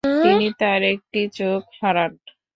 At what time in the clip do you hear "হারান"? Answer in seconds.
1.79-2.11